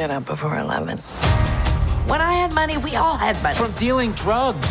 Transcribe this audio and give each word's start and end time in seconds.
get 0.00 0.10
up 0.10 0.24
before 0.24 0.56
11. 0.56 0.96
When 2.10 2.22
I 2.22 2.32
had 2.32 2.54
money, 2.54 2.78
we 2.78 2.96
all 2.96 3.18
had 3.18 3.36
money. 3.42 3.54
From 3.54 3.72
dealing 3.72 4.12
drugs. 4.12 4.70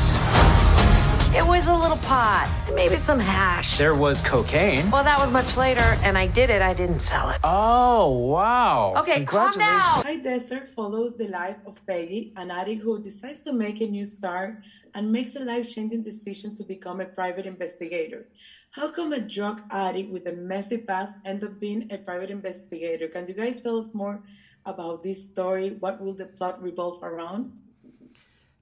It 1.40 1.46
was 1.46 1.68
a 1.68 1.76
little 1.84 2.02
pot, 2.12 2.48
maybe 2.74 2.98
some 2.98 3.20
hash. 3.20 3.78
There 3.78 3.94
was 3.94 4.22
cocaine. 4.22 4.90
Well, 4.90 5.04
that 5.04 5.20
was 5.24 5.30
much 5.30 5.52
later, 5.56 5.88
and 6.02 6.18
I 6.18 6.26
did 6.26 6.50
it. 6.50 6.64
I 6.64 6.74
didn't 6.74 7.02
sell 7.12 7.30
it. 7.30 7.40
Oh, 7.44 8.08
wow. 8.34 8.96
Okay, 9.02 9.24
calm 9.24 9.52
down. 9.52 10.02
High 10.10 10.18
Desert 10.18 10.68
follows 10.68 11.16
the 11.16 11.28
life 11.28 11.60
of 11.68 11.74
Peggy, 11.86 12.34
an 12.36 12.50
addict 12.50 12.82
who 12.82 12.98
decides 13.10 13.38
to 13.46 13.54
make 13.54 13.80
a 13.82 13.88
new 13.98 14.08
start 14.08 14.52
and 14.96 15.12
makes 15.12 15.36
a 15.36 15.44
life 15.52 15.72
changing 15.76 16.02
decision 16.02 16.56
to 16.56 16.64
become 16.64 17.00
a 17.02 17.06
private 17.06 17.46
investigator. 17.46 18.26
How 18.72 18.88
come 18.90 19.14
a 19.14 19.20
drug 19.20 19.62
addict 19.70 20.10
with 20.12 20.26
a 20.26 20.34
messy 20.34 20.80
past 20.80 21.14
end 21.26 21.44
up 21.44 21.60
being 21.60 21.82
a 21.92 21.98
private 22.00 22.32
investigator? 22.32 23.08
Can 23.08 23.28
you 23.28 23.36
guys 23.36 23.62
tell 23.62 23.78
us 23.78 23.94
more 23.94 24.24
about 24.66 25.04
this 25.04 25.24
story? 25.24 25.72
What 25.80 26.02
will 26.02 26.14
the 26.14 26.26
plot 26.26 26.62
revolve 26.62 27.04
around? 27.04 27.54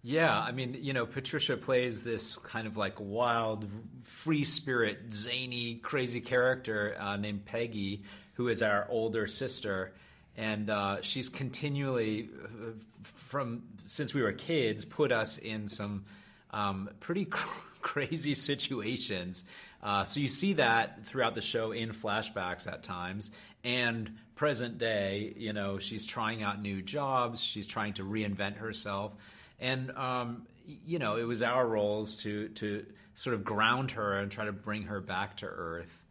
Yeah, 0.04 0.40
I 0.40 0.52
mean, 0.52 0.78
you 0.80 0.94
know, 0.94 1.06
Patricia 1.06 1.58
plays 1.58 2.04
this 2.04 2.38
kind 2.38 2.66
of 2.66 2.78
like 2.78 2.96
wild, 2.98 3.68
free 4.04 4.46
spirit, 4.46 5.12
zany, 5.12 5.76
crazy 5.76 6.22
character 6.22 6.96
uh, 7.00 7.18
named 7.18 7.46
Peggy, 7.46 8.04
who 8.34 8.48
is 8.48 8.62
our 8.62 8.88
older 8.90 9.28
sister, 9.28 9.94
and 10.38 10.70
uh, 10.70 11.02
she's 11.02 11.28
continually, 11.28 12.30
uh, 12.42 12.72
from 13.04 13.64
since 13.86 14.14
we 14.14 14.22
were 14.22 14.32
kids, 14.32 14.86
put 14.86 15.12
us 15.12 15.40
in 15.40 15.68
some 15.68 16.06
um, 16.52 16.90
pretty 17.00 17.26
cr- 17.26 17.48
crazy 17.82 18.36
situations. 18.36 19.44
Uh, 19.82 20.04
so 20.04 20.20
you 20.20 20.28
see 20.28 20.54
that 20.54 21.06
throughout 21.06 21.36
the 21.36 21.42
show 21.42 21.72
in 21.72 21.92
flashbacks 21.92 22.68
at 22.68 22.84
times, 22.84 23.32
and 23.64 24.12
present 24.36 24.78
day. 24.78 25.34
You 25.38 25.54
know, 25.54 25.80
she's 25.80 26.06
trying 26.06 26.44
out 26.44 26.62
new 26.62 26.82
jobs. 26.82 27.44
She's 27.44 27.68
trying 27.68 27.94
to 27.94 28.04
reinvent 28.04 28.58
herself 28.58 29.14
and 29.60 29.92
um, 29.92 30.44
you 30.86 31.00
know 31.00 31.16
it 31.16 31.24
was 31.24 31.42
our 31.42 31.66
roles 31.66 32.18
to 32.18 32.50
to 32.50 32.86
sort 33.16 33.34
of 33.34 33.44
ground 33.44 33.92
her 33.92 34.18
and 34.18 34.32
try 34.32 34.46
to 34.46 34.52
bring 34.52 34.84
her 34.84 35.02
back 35.02 35.38
to 35.38 35.48
earth, 35.48 36.04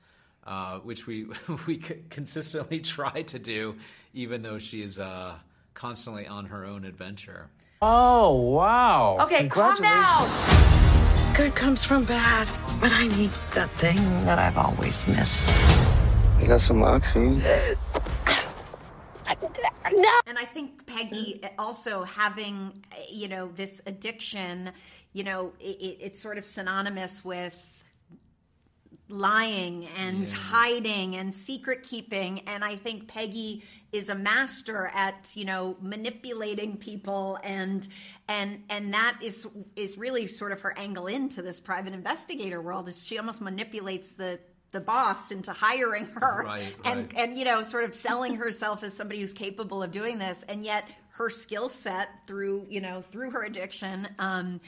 uh, 0.44 0.78
which 0.78 1.06
we 1.06 1.26
we 1.66 1.78
consistently 2.10 2.80
try 2.80 3.22
to 3.22 3.38
do, 3.38 3.76
even 4.14 4.42
though 4.42 4.58
she's 4.58 4.98
uh, 4.98 5.34
constantly 5.74 6.26
on 6.26 6.46
her 6.46 6.64
own 6.64 6.84
adventure. 6.84 7.48
Oh 7.82 8.40
wow! 8.40 9.18
Okay, 9.20 9.48
calm 9.48 9.76
down. 9.76 11.34
Good 11.36 11.54
comes 11.54 11.84
from 11.84 12.04
bad, 12.04 12.48
but 12.80 12.92
I 12.92 13.08
need 13.08 13.30
that 13.54 13.70
thing 13.72 13.96
that 14.24 14.38
I've 14.38 14.58
always 14.58 15.06
missed. 15.08 15.50
You 16.40 16.48
got 16.48 16.60
some 16.60 16.82
oxy. 16.82 17.40
No. 19.92 20.20
And 20.26 20.38
I 20.38 20.44
think 20.44 20.86
Peggy 20.86 21.40
also 21.58 22.04
having, 22.04 22.84
you 23.10 23.28
know, 23.28 23.50
this 23.54 23.80
addiction, 23.86 24.72
you 25.12 25.24
know, 25.24 25.52
it, 25.60 25.98
it's 26.00 26.20
sort 26.20 26.38
of 26.38 26.44
synonymous 26.44 27.24
with 27.24 27.75
lying 29.08 29.86
and 29.98 30.28
yeah. 30.28 30.34
hiding 30.34 31.14
and 31.14 31.32
secret 31.32 31.84
keeping 31.84 32.40
and 32.40 32.64
i 32.64 32.74
think 32.74 33.06
peggy 33.06 33.62
is 33.92 34.08
a 34.08 34.14
master 34.14 34.90
at 34.94 35.32
you 35.36 35.44
know 35.44 35.76
manipulating 35.80 36.76
people 36.76 37.38
and 37.44 37.86
and 38.28 38.62
and 38.68 38.92
that 38.92 39.16
is 39.22 39.46
is 39.76 39.96
really 39.96 40.26
sort 40.26 40.50
of 40.50 40.60
her 40.60 40.76
angle 40.76 41.06
into 41.06 41.40
this 41.40 41.60
private 41.60 41.92
investigator 41.92 42.60
world 42.60 42.88
is 42.88 43.04
she 43.04 43.16
almost 43.16 43.40
manipulates 43.40 44.12
the 44.12 44.40
the 44.72 44.80
boss 44.80 45.30
into 45.30 45.52
hiring 45.52 46.06
her 46.06 46.44
right, 46.44 46.74
and 46.84 47.12
right. 47.12 47.14
and 47.16 47.36
you 47.36 47.44
know 47.44 47.62
sort 47.62 47.84
of 47.84 47.94
selling 47.94 48.34
herself 48.34 48.82
as 48.82 48.92
somebody 48.92 49.20
who's 49.20 49.32
capable 49.32 49.82
of 49.82 49.92
doing 49.92 50.18
this 50.18 50.44
and 50.48 50.64
yet 50.64 50.84
her 51.10 51.30
skill 51.30 51.68
set 51.68 52.08
through 52.26 52.66
you 52.68 52.80
know 52.80 53.02
through 53.02 53.30
her 53.30 53.44
addiction 53.44 54.08
um, 54.18 54.60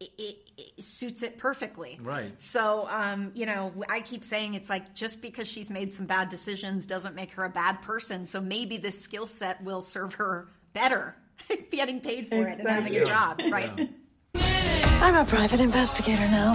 it, 0.00 0.10
it, 0.18 0.36
it, 0.58 0.84
suits 0.84 1.22
it 1.22 1.38
perfectly. 1.38 1.98
Right. 2.02 2.38
So, 2.40 2.86
um, 2.90 3.32
you 3.34 3.46
know, 3.46 3.72
I 3.88 4.00
keep 4.00 4.24
saying 4.24 4.54
it's 4.54 4.68
like 4.68 4.94
just 4.94 5.22
because 5.22 5.48
she's 5.48 5.70
made 5.70 5.92
some 5.92 6.06
bad 6.06 6.28
decisions 6.28 6.86
doesn't 6.86 7.14
make 7.14 7.32
her 7.32 7.44
a 7.44 7.50
bad 7.50 7.82
person. 7.82 8.26
So 8.26 8.40
maybe 8.40 8.76
this 8.76 9.00
skill 9.00 9.26
set 9.26 9.62
will 9.62 9.82
serve 9.82 10.14
her 10.14 10.48
better, 10.72 11.16
getting 11.70 12.00
paid 12.00 12.28
for 12.28 12.46
it 12.46 12.58
and 12.58 12.68
having 12.68 12.96
a 12.96 13.04
job, 13.04 13.40
right? 13.50 13.72
Yeah. 13.78 13.86
I'm 15.00 15.14
a 15.14 15.24
private 15.24 15.60
investigator 15.60 16.26
now. 16.28 16.54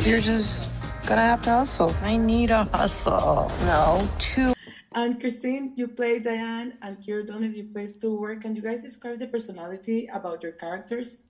You're 0.00 0.20
just 0.20 0.68
gonna 1.06 1.22
have 1.22 1.42
to 1.42 1.50
hustle. 1.50 1.94
I 2.02 2.16
need 2.16 2.50
a 2.50 2.64
hustle. 2.64 3.50
No, 3.62 4.08
two. 4.18 4.52
And 4.92 5.20
Christine, 5.20 5.72
you 5.76 5.86
play 5.86 6.18
Diane, 6.18 6.76
and 6.82 7.00
Keir 7.00 7.20
O'Donnell, 7.20 7.52
you 7.52 7.64
play 7.64 7.86
Stewart. 7.86 8.40
Can 8.40 8.56
you 8.56 8.62
guys 8.62 8.82
describe 8.82 9.20
the 9.20 9.28
personality 9.28 10.08
about 10.12 10.42
your 10.42 10.52
characters? 10.52 11.22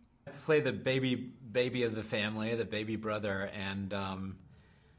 Play 0.44 0.60
the 0.60 0.72
baby 0.72 1.14
baby 1.16 1.82
of 1.82 1.94
the 1.94 2.02
family, 2.02 2.54
the 2.54 2.64
baby 2.64 2.96
brother, 2.96 3.50
and 3.54 3.92
um, 3.92 4.36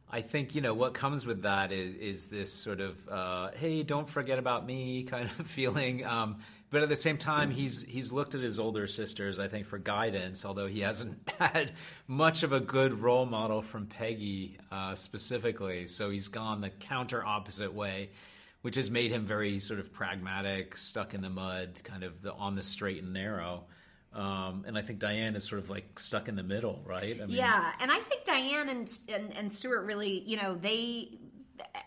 I 0.09 0.21
think 0.21 0.55
you 0.55 0.61
know 0.61 0.73
what 0.73 0.93
comes 0.93 1.25
with 1.25 1.43
that 1.43 1.71
is 1.71 1.95
is 1.95 2.25
this 2.27 2.53
sort 2.53 2.81
of 2.81 2.95
uh, 3.09 3.51
hey, 3.55 3.83
don't 3.83 4.07
forget 4.07 4.39
about 4.39 4.65
me 4.65 5.03
kind 5.09 5.29
of 5.39 5.47
feeling. 5.47 6.05
Um, 6.05 6.37
but 6.71 6.83
at 6.83 6.89
the 6.89 6.95
same 6.95 7.17
time, 7.17 7.51
he's 7.51 7.83
he's 7.83 8.11
looked 8.11 8.33
at 8.33 8.41
his 8.41 8.57
older 8.57 8.87
sisters, 8.87 9.39
I 9.39 9.49
think, 9.49 9.65
for 9.65 9.77
guidance. 9.77 10.45
Although 10.45 10.67
he 10.67 10.79
hasn't 10.79 11.29
had 11.39 11.73
much 12.07 12.43
of 12.43 12.53
a 12.53 12.61
good 12.61 12.93
role 12.93 13.25
model 13.25 13.61
from 13.61 13.87
Peggy 13.87 14.57
uh, 14.71 14.95
specifically, 14.95 15.87
so 15.87 16.09
he's 16.09 16.29
gone 16.29 16.61
the 16.61 16.69
counter 16.69 17.25
opposite 17.25 17.73
way, 17.73 18.11
which 18.61 18.75
has 18.75 18.89
made 18.89 19.11
him 19.11 19.25
very 19.25 19.59
sort 19.59 19.81
of 19.81 19.91
pragmatic, 19.91 20.77
stuck 20.77 21.13
in 21.13 21.21
the 21.21 21.29
mud, 21.29 21.81
kind 21.83 22.03
of 22.03 22.21
the, 22.21 22.33
on 22.33 22.55
the 22.55 22.63
straight 22.63 23.03
and 23.03 23.11
narrow. 23.13 23.65
Um, 24.13 24.65
and 24.67 24.77
I 24.77 24.81
think 24.81 24.99
Diane 24.99 25.35
is 25.35 25.45
sort 25.45 25.61
of 25.61 25.69
like 25.69 25.97
stuck 25.97 26.27
in 26.27 26.35
the 26.35 26.43
middle, 26.43 26.81
right? 26.85 27.17
I 27.21 27.25
mean, 27.25 27.37
yeah, 27.37 27.71
and 27.79 27.89
I 27.89 27.97
think 27.97 28.25
Diane 28.25 28.69
and, 28.69 28.99
and 29.07 29.37
and 29.37 29.51
Stewart 29.51 29.85
really, 29.85 30.23
you 30.25 30.37
know, 30.37 30.55
they 30.55 31.17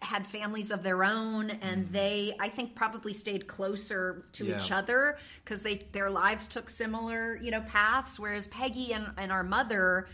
had 0.00 0.26
families 0.26 0.70
of 0.70 0.82
their 0.82 1.04
own 1.04 1.50
and 1.50 1.84
mm-hmm. 1.84 1.92
they 1.92 2.34
i 2.38 2.48
think 2.48 2.74
probably 2.74 3.12
stayed 3.12 3.46
closer 3.46 4.24
to 4.32 4.44
yeah. 4.44 4.56
each 4.56 4.70
other 4.70 5.16
because 5.44 5.62
they 5.62 5.78
their 5.92 6.10
lives 6.10 6.46
took 6.46 6.68
similar 6.68 7.36
you 7.36 7.50
know 7.50 7.60
paths 7.62 8.18
whereas 8.18 8.46
peggy 8.48 8.92
and, 8.92 9.06
and 9.16 9.32
our 9.32 9.42
mother 9.42 10.06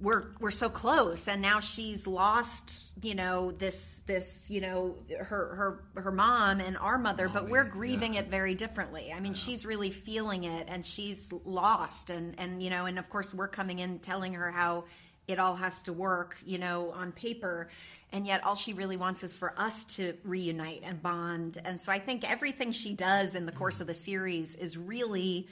were 0.00 0.32
were 0.40 0.50
so 0.50 0.68
close. 0.68 1.28
And 1.28 1.42
now 1.42 1.60
she's 1.60 2.06
lost 2.06 2.94
you 3.04 3.14
know 3.14 3.52
this 3.52 4.00
this 4.06 4.50
you 4.50 4.60
know 4.60 4.96
her 5.18 5.82
her 5.94 6.02
her 6.02 6.12
mom 6.12 6.60
and 6.60 6.76
our 6.78 6.98
mother 6.98 7.28
but 7.28 7.48
we're 7.48 7.64
grieving 7.64 8.14
yeah. 8.14 8.20
it 8.20 8.28
very 8.28 8.54
differently. 8.54 9.12
I 9.14 9.20
mean 9.20 9.32
yeah. 9.32 9.38
she's 9.38 9.66
really 9.66 9.90
feeling 9.90 10.44
it 10.44 10.66
and 10.68 10.84
she's 10.84 11.32
lost. 11.44 12.10
And 12.10 12.34
and 12.38 12.62
you 12.62 12.70
know 12.70 12.86
and 12.86 12.98
of 12.98 13.08
course 13.08 13.34
we're 13.34 13.48
coming 13.48 13.78
in 13.80 13.98
telling 13.98 14.34
her 14.34 14.50
how 14.50 14.84
it 15.26 15.38
all 15.38 15.56
has 15.56 15.82
to 15.82 15.92
work 15.92 16.36
you 16.44 16.58
know 16.58 16.92
on 16.92 17.12
paper. 17.12 17.68
And 18.10 18.26
yet 18.26 18.42
all 18.44 18.56
she 18.56 18.72
really 18.72 18.96
wants 18.96 19.22
is 19.22 19.34
for 19.34 19.52
us 19.58 19.84
to 19.96 20.16
reunite 20.24 20.80
and 20.84 21.02
bond. 21.02 21.60
And 21.64 21.80
so 21.80 21.90
i 21.90 21.98
think 21.98 22.28
everything 22.28 22.70
she 22.70 22.94
does 22.94 23.34
in 23.34 23.46
the 23.46 23.52
course 23.52 23.78
mm. 23.78 23.82
of 23.82 23.86
the 23.88 23.94
series 23.94 24.54
is 24.54 24.76
really 24.76 25.48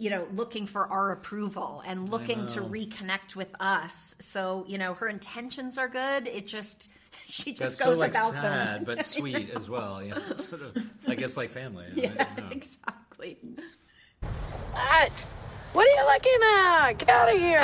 you 0.00 0.10
know 0.10 0.26
looking 0.34 0.66
for 0.66 0.86
our 0.86 1.12
approval 1.12 1.82
and 1.86 2.08
looking 2.08 2.46
to 2.46 2.60
reconnect 2.60 3.36
with 3.36 3.54
us. 3.60 4.14
So 4.18 4.64
you 4.66 4.78
know 4.78 4.94
her 4.94 5.08
intentions 5.08 5.78
are 5.78 5.88
good. 5.88 6.26
It 6.26 6.46
just 6.46 6.90
she 7.26 7.52
just 7.52 7.78
That's 7.78 7.84
goes 7.84 7.94
so, 7.96 8.00
like, 8.00 8.10
about 8.10 8.32
sad, 8.32 8.80
them 8.80 8.84
but 8.84 9.04
sweet 9.06 9.50
as 9.50 9.68
well 9.68 10.02
yeah 10.02 10.14
sort 10.36 10.62
of 10.62 10.76
i 11.08 11.14
guess 11.14 11.36
like 11.36 11.50
family 11.50 11.86
yeah 11.94 12.24
exactly. 12.50 13.36
What 14.72 15.26
what 15.72 15.86
are 15.86 15.90
you 15.90 16.06
looking 16.06 16.40
at? 16.42 16.92
Get 16.94 17.08
out 17.08 17.32
of 17.32 17.38
here 17.38 17.60